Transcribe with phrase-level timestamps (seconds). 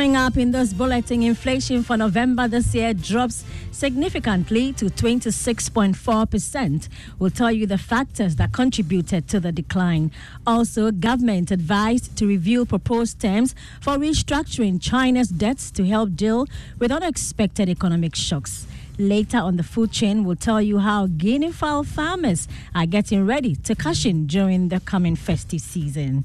[0.00, 6.88] Coming up in this bulletin, inflation for November this year drops significantly to 26.4%.
[7.18, 10.10] We'll tell you the factors that contributed to the decline.
[10.46, 16.46] Also, government advised to review proposed terms for restructuring China's debts to help deal
[16.78, 18.66] with unexpected economic shocks.
[18.96, 23.54] Later on the food chain, we'll tell you how guinea fowl farmers are getting ready
[23.54, 26.24] to cash in during the coming festive season.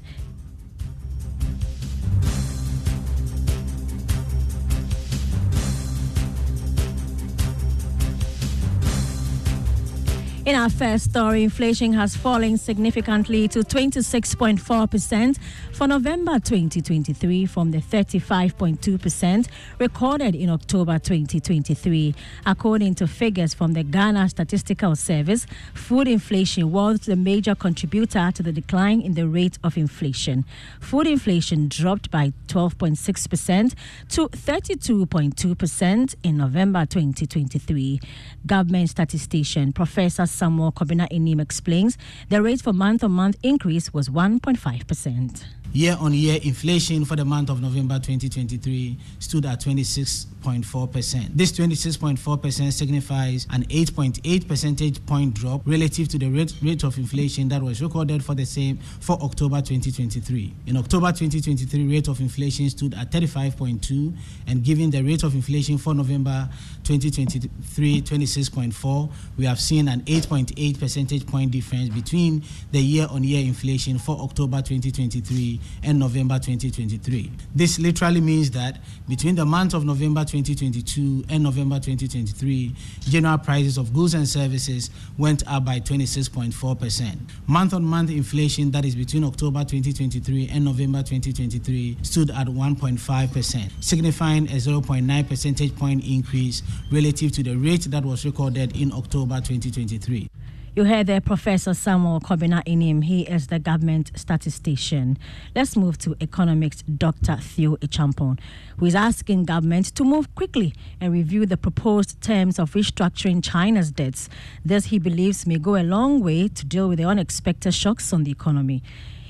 [10.46, 15.38] In our first story, inflation has fallen significantly to 26.4%
[15.72, 19.48] for November 2023 from the 35.2%
[19.80, 22.14] recorded in October 2023.
[22.46, 28.40] According to figures from the Ghana Statistical Service, food inflation was the major contributor to
[28.44, 30.44] the decline in the rate of inflation.
[30.78, 33.74] Food inflation dropped by 12.6%
[34.10, 38.00] to 32.2% in November 2023.
[38.46, 41.96] Government statistician Professor Samuel Kobina Annim explains
[42.28, 45.44] the rate for month on month increase was 1.5%.
[45.76, 51.36] Year on year inflation for the month of November 2023 stood at 26.4%.
[51.36, 57.48] This 26.4% signifies an 8.8 percentage point drop relative to the rate, rate of inflation
[57.48, 60.54] that was recorded for the same for October 2023.
[60.66, 65.76] In October 2023, rate of inflation stood at 35.2 and given the rate of inflation
[65.76, 66.48] for November
[66.84, 73.44] 2023 26.4, we have seen an 8.8 percentage point difference between the year on year
[73.44, 77.30] inflation for October 2023 and November 2023.
[77.54, 78.78] This literally means that
[79.08, 84.90] between the month of November 2022 and November 2023, general prices of goods and services
[85.18, 87.16] went up by 26.4%.
[87.46, 93.70] Month on month inflation, that is between October 2023 and November 2023, stood at 1.5%,
[93.80, 99.36] signifying a 0.9 percentage point increase relative to the rate that was recorded in October
[99.36, 100.28] 2023.
[100.76, 103.02] You heard there Professor Samuel Kobina Annim.
[103.02, 105.16] He is the government statistician.
[105.54, 107.36] Let's move to economics Dr.
[107.36, 108.38] Theo Acheampong,
[108.76, 113.90] who is asking government to move quickly and review the proposed terms of restructuring China's
[113.90, 114.28] debts.
[114.66, 118.24] This, he believes, may go a long way to deal with the unexpected shocks on
[118.24, 118.82] the economy.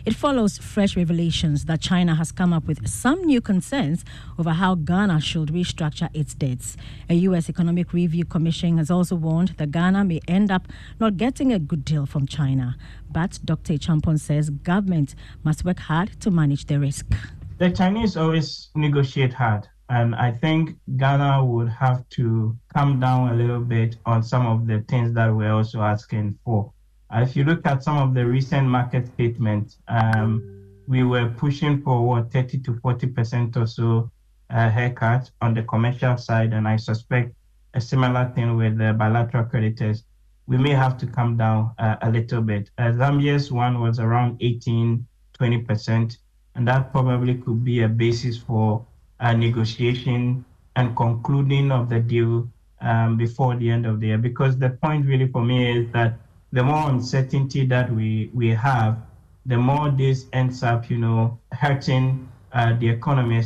[0.07, 4.05] It follows fresh revelations that China has come up with some new concerns
[4.39, 6.77] over how Ghana should restructure its debts.
[7.11, 7.49] A U.S.
[7.49, 10.69] Economic Review Commission has also warned that Ghana may end up
[11.01, 12.77] not getting a good deal from China.
[13.11, 13.73] But Dr.
[13.73, 17.13] Acheampong says government must work hard to manage the risk.
[17.59, 19.67] The Chinese always negotiate hard.
[19.89, 24.69] And I think Ghana would have to come down a little bit on some of
[24.69, 26.73] the things that we're also asking for.
[27.15, 30.43] Uh, if you look at some of the recent market statements, um,
[30.89, 34.11] we were pushing for what 30 to 40 percent or so
[34.51, 37.35] uh, haircut on the commercial side, and I suspect
[37.75, 40.05] a similar thing with the bilateral creditors.
[40.47, 42.71] We may have to come down uh, a little bit.
[42.79, 46.19] Uh, Zambia's one was around 18, 20 percent,
[46.55, 48.85] and that probably could be a basis for
[49.21, 52.49] a negotiation and concluding of the deal
[52.81, 54.19] um, before the end of the year.
[54.19, 56.19] Because the point really for me is that
[56.57, 58.97] the more uncertainty that we, we have,
[59.45, 63.43] the more this ends up, you know, hurting uh, the economy.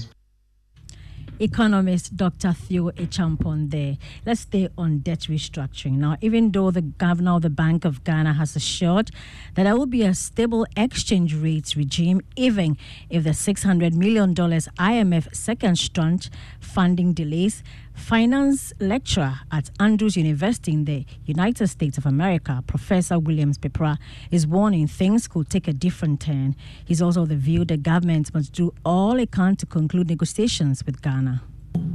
[1.41, 2.53] Economist Dr.
[2.53, 3.97] Theo Acheampong there.
[4.25, 5.95] Let's stay on debt restructuring.
[5.95, 9.11] Now, even though the governor of the Bank of Ghana has assured
[9.57, 15.35] that there will be a stable exchange rates regime, even if the $600 million IMF
[15.35, 16.31] second tranche
[16.61, 17.65] funding delays,
[17.95, 23.99] finance lecturer at Andrews University in the United States of America, Professor Williams Peprah,
[24.31, 26.57] is warning things could take a different turn.
[26.85, 30.85] He's also of the view the government must do all it can to conclude negotiations
[30.85, 31.43] with Ghana.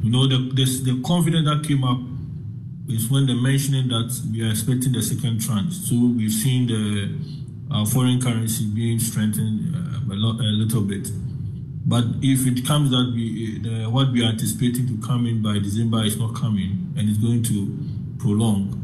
[0.02, 2.00] You know, the, this, the confidence that came up
[2.88, 5.74] is when they're mentioning that we are expecting the second tranche.
[5.74, 11.10] So we've seen the uh, foreign currency being strengthened uh, a, lot, a little bit.
[11.88, 15.60] But if it comes that we, the, what we are anticipating to come in by
[15.60, 17.78] December is not coming and it's going to
[18.18, 18.82] prolong,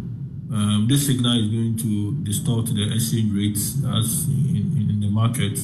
[0.53, 5.57] um, this signal is going to distort the exchange rates as in, in, the market,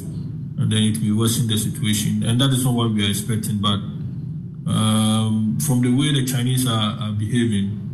[0.58, 2.24] and then it will worsen the situation.
[2.24, 3.60] And that is not what we are expecting.
[3.60, 3.78] But
[4.66, 7.88] um, from the way the Chinese are, are behaving,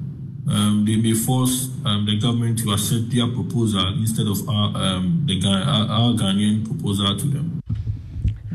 [0.50, 5.26] um, they may force um, the government to accept their proposal instead of our, um,
[5.26, 7.53] the, our Ghanaian proposal to them.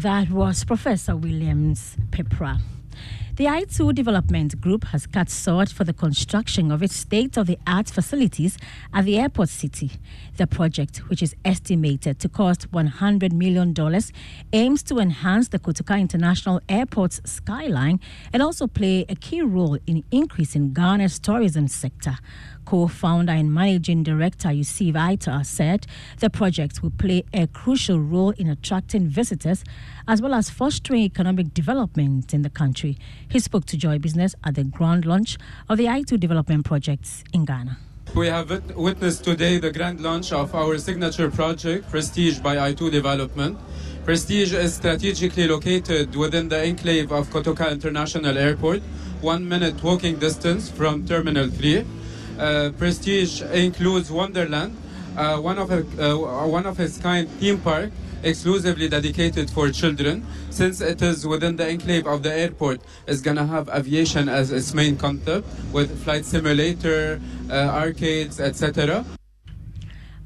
[0.02, 2.60] That was Professor Williams Peprah.
[3.34, 7.58] The I2 Development Group has cut short for the construction of its state of the
[7.66, 8.58] art facilities
[8.94, 9.90] at the airport city.
[10.36, 13.74] The project, which is estimated to cost $100 million,
[14.52, 17.98] aims to enhance the Kotoka International Airport's skyline
[18.32, 22.18] and also play a key role in increasing Ghana's tourism sector
[22.68, 25.86] co-founder and managing director Yusuf Aita said
[26.18, 29.64] the project will play a crucial role in attracting visitors
[30.06, 32.98] as well as fostering economic development in the country.
[33.26, 35.38] He spoke to Joy Business at the grand launch
[35.70, 37.78] of the I2 development projects in Ghana.
[38.14, 43.58] We have witnessed today the grand launch of our signature project, Prestige by I2 Development.
[44.04, 48.82] Prestige is strategically located within the enclave of Kotoka International Airport,
[49.22, 51.84] one minute walking distance from Terminal 3.
[52.38, 54.76] Uh, Prestige includes Wonderland,
[55.16, 57.90] uh, one of a, uh, one of its kind theme park
[58.22, 60.24] exclusively dedicated for children.
[60.50, 64.72] Since it is within the enclave of the airport it's gonna have aviation as its
[64.74, 67.20] main concept with flight simulator
[67.50, 69.04] uh, arcades etc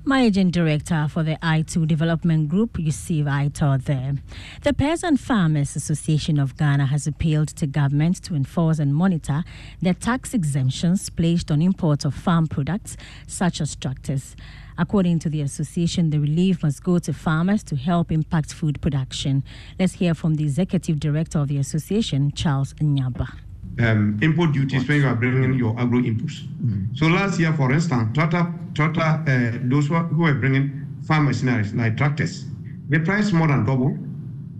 [0.04, 4.16] Managing Director for the I2 Development Group, Yusuf Aitor there.
[4.62, 9.44] The Peasant Farmers Association of Ghana has appealed to government to enforce and monitor
[9.80, 12.96] the tax exemptions placed on imports of farm products
[13.28, 14.34] such as tractors.
[14.76, 19.44] According to the association, the relief must go to farmers to help impact food production.
[19.78, 23.41] Let's hear from the executive director of the association, Charles Nyaaba
[23.80, 26.42] um, import duties when you are bringing your agro inputs.
[26.62, 26.96] Mm.
[26.96, 31.74] So last year, for instance, tractor, tractor, uh, those who, who were bringing farm machineries
[31.74, 32.44] like tractors,
[32.88, 33.96] the price more than double,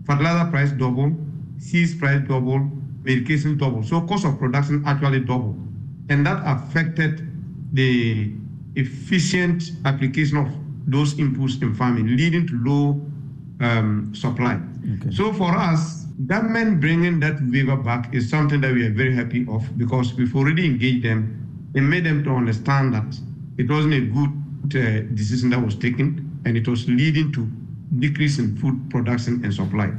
[0.07, 1.15] fertilizer price double,
[1.59, 2.71] seeds price double,
[3.05, 3.83] medication double.
[3.83, 5.57] So cost of production actually double,
[6.09, 7.29] and that affected
[7.73, 8.33] the
[8.75, 10.49] efficient application of
[10.87, 13.07] those inputs in farming, leading to low
[13.61, 14.59] um, supply.
[14.95, 15.15] Okay.
[15.15, 19.47] So for us, Government bringing that waiver back is something that we are very happy
[19.49, 23.19] of because we've already engaged them and made them to understand that
[23.57, 24.31] it wasn't a good
[24.77, 27.49] uh, decision that was taken and it was leading to
[27.99, 29.91] decrease in food production and supply.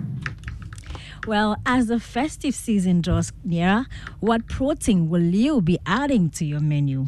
[1.26, 3.86] Well, as the festive season draws nearer,
[4.20, 7.06] what protein will you be adding to your menu?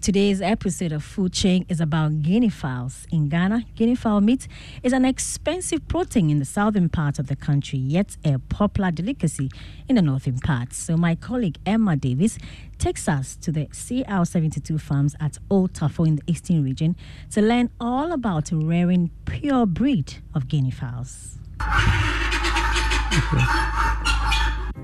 [0.00, 3.06] Today's episode of Food Chain is about guinea fowls.
[3.12, 4.48] In Ghana, guinea fowl meat
[4.82, 9.50] is an expensive protein in the southern part of the country, yet a popular delicacy
[9.86, 10.72] in the northern part.
[10.72, 12.38] So, my colleague Emma Davis
[12.78, 16.96] takes us to the CR72 farms at Old Tafo in the eastern region
[17.32, 21.36] to learn all about rearing pure breed of guinea fowls.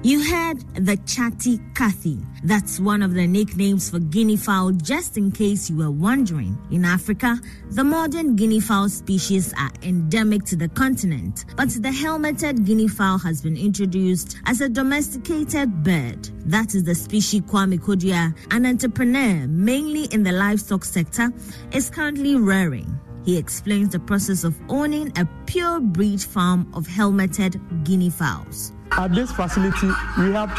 [0.04, 2.18] You heard the chatty Cathy.
[2.42, 6.58] That's one of the nicknames for guinea fowl, just in case you were wondering.
[6.70, 7.40] In Africa,
[7.70, 13.16] the modern guinea fowl species are endemic to the continent, but the helmeted guinea fowl
[13.16, 16.28] has been introduced as a domesticated bird.
[16.44, 21.32] That is the species Kwame Kodia, an entrepreneur mainly in the livestock sector,
[21.72, 23.00] is currently rearing.
[23.24, 28.72] He explains the process of owning a pure breed farm of helmeted guinea fowls.
[28.92, 29.86] At this facility,
[30.18, 30.50] we have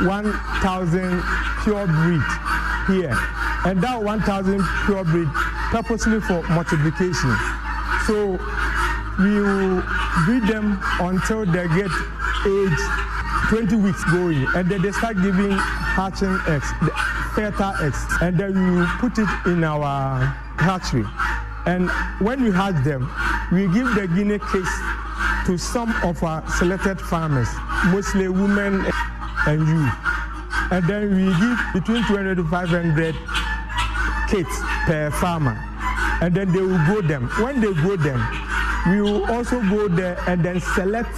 [0.00, 1.22] 1,000
[1.62, 2.22] pure breed
[2.88, 3.14] here,
[3.66, 5.28] and that 1,000 pure breed
[5.70, 7.36] purposely for multiplication.
[8.06, 8.38] So
[9.18, 9.82] we will
[10.24, 11.90] breed them until they get
[12.46, 12.80] age
[13.48, 16.70] 20 weeks going, and then they start giving hatching eggs,
[17.34, 20.24] fertile eggs, and then we put it in our
[20.56, 21.04] hatchery.
[21.66, 23.10] And when we hatch them,
[23.50, 24.74] we give the guinea case
[25.46, 27.48] to some of our selected farmers,
[27.86, 28.86] mostly women
[29.46, 29.92] and youth.
[30.70, 33.14] And then we give between 200 to 500
[34.30, 35.58] keets per farmer.
[36.20, 37.28] And then they will grow them.
[37.42, 38.22] When they grow them,
[38.88, 41.14] we will also go there and then select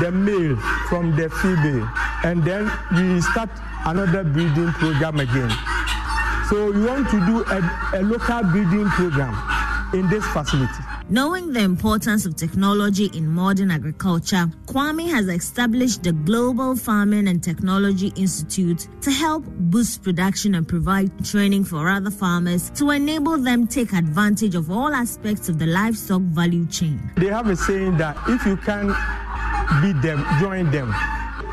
[0.00, 0.56] the male
[0.88, 1.88] from the female.
[2.22, 3.48] And then we start
[3.86, 5.50] another breeding program again.
[6.48, 9.53] So we want to do a, a local breeding program
[9.94, 10.82] in this facility.
[11.08, 17.42] Knowing the importance of technology in modern agriculture, Kwame has established the Global Farming and
[17.42, 23.66] Technology Institute to help boost production and provide training for other farmers to enable them
[23.66, 27.00] take advantage of all aspects of the livestock value chain.
[27.16, 28.88] They have a saying that if you can
[29.80, 30.92] beat them, join them.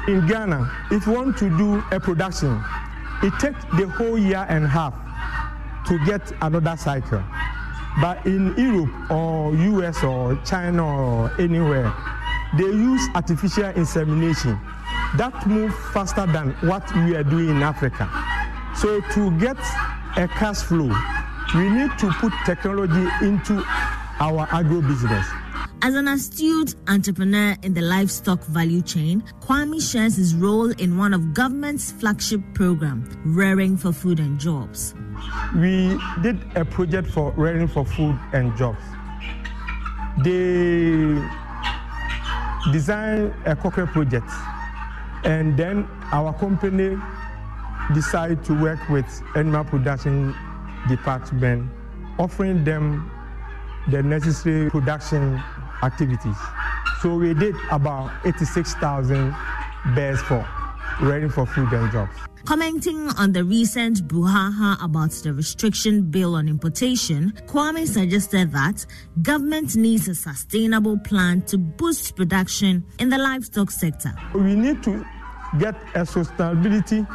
[0.07, 2.59] In Ghana, if you want to do a production,
[3.21, 4.95] it takes the whole year and a half
[5.85, 7.23] to get another cycle.
[7.99, 11.93] But in Europe or US or China or anywhere,
[12.57, 14.59] they use artificial insemination.
[15.17, 18.09] That moves faster than what we are doing in Africa.
[18.75, 19.57] So to get
[20.15, 20.91] a cash flow,
[21.55, 23.61] we need to put technology into
[24.19, 25.27] our agro business.
[25.83, 31.13] As an astute entrepreneur in the livestock value chain, Kwame shares his role in one
[31.13, 34.93] of government's flagship program, Rearing for Food and Jobs.
[35.55, 38.83] We did a project for Rearing for Food and Jobs.
[40.23, 41.21] They
[42.71, 44.29] designed a cooker project,
[45.23, 46.97] and then our company
[47.93, 50.35] decided to work with animal production
[50.87, 51.69] department,
[52.19, 53.11] offering them
[53.89, 55.41] the necessary production
[55.83, 56.37] activities.
[57.01, 59.35] So we did about 86,000
[59.95, 60.47] bears for
[61.01, 62.15] ready for food and jobs.
[62.45, 68.85] Commenting on the recent brouhaha about the restriction bill on importation, Kwame suggested that
[69.21, 74.11] government needs a sustainable plan to boost production in the livestock sector.
[74.33, 75.05] We need to
[75.59, 77.07] get a sustainability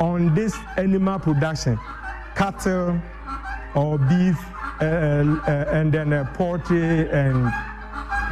[0.00, 1.78] on this animal production,
[2.34, 3.00] cattle
[3.74, 4.38] or beef,
[4.80, 7.52] uh, uh, and then uh, poultry and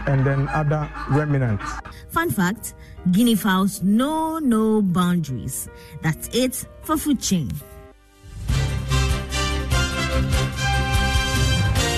[0.06, 1.64] and then other ruminants.
[2.08, 2.74] Fun fact
[3.10, 5.68] guinea fowls know no boundaries.
[6.02, 7.50] That's it for Food Chain.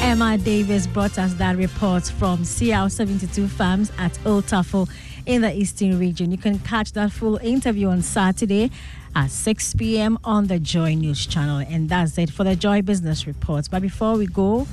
[0.00, 4.88] Emma Davis brought us that report from CL72 farms at Old Tafo
[5.26, 6.30] in the Eastern region.
[6.30, 8.70] You can catch that full interview on Saturday
[9.16, 10.18] at 6 p.m.
[10.22, 11.58] on the Joy News channel.
[11.58, 13.68] And that's it for the Joy Business Reports.
[13.68, 14.66] But before we go,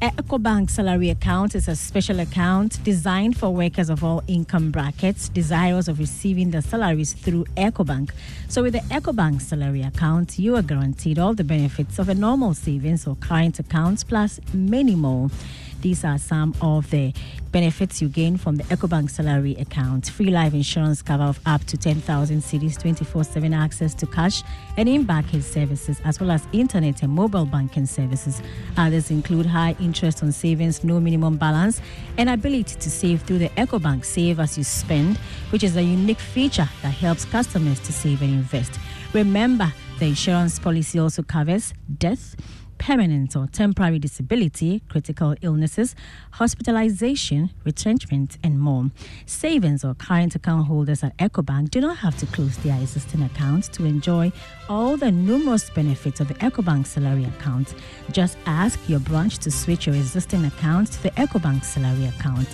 [0.00, 5.88] EcoBank salary account is a special account designed for workers of all income brackets desirous
[5.88, 8.10] of receiving their salaries through EcoBank.
[8.48, 12.54] So, with the EcoBank salary account, you are guaranteed all the benefits of a normal
[12.54, 15.28] savings or current account plus many more.
[15.80, 17.14] These are some of the
[17.52, 20.10] benefits you gain from the EcoBank salary account.
[20.10, 24.42] Free life insurance cover of up to 10,000 cedis, 24-7 access to cash
[24.76, 28.42] and in-banking services, as well as internet and mobile banking services.
[28.76, 31.80] Others include high interest on savings, no minimum balance,
[32.18, 35.16] and ability to save through the EcoBank Save as you spend,
[35.50, 38.78] which is a unique feature that helps customers to save and invest.
[39.12, 42.36] Remember, the insurance policy also covers death,
[42.80, 45.94] permanent or temporary disability, critical illnesses,
[46.32, 48.90] hospitalization, retrenchment, and more.
[49.26, 53.68] Savings or current account holders at EcoBank do not have to close their existing accounts
[53.68, 54.32] to enjoy
[54.68, 57.74] all the numerous benefits of the EcoBank salary account.
[58.12, 62.48] Just ask your branch to switch your existing account to the EcoBank salary account.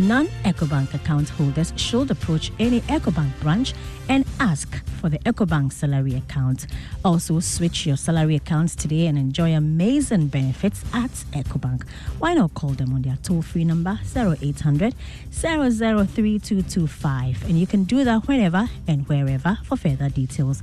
[0.00, 3.74] Non EcoBank account holders should approach any EcoBank branch
[4.08, 6.68] and ask for the EcoBank salary account.
[7.04, 11.82] Also, switch your salary accounts today and enjoy amazing benefits at EcoBank.
[12.20, 14.94] Why not call them on their toll free number 0800
[15.32, 17.48] 003225?
[17.48, 20.62] And you can do that whenever and wherever for further details.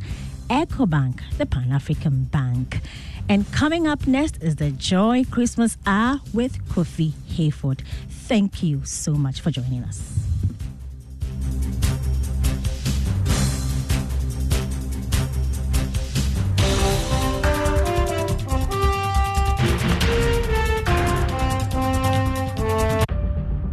[0.50, 2.82] EcoBank, the Pan African Bank.
[3.28, 7.82] And coming up next is the Joy Christmas Hour with Kofi Hayford.
[8.10, 10.25] Thank you so much for joining us.